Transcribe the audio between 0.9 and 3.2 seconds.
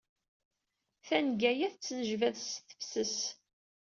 Tanga-a tettnejbad s tefses.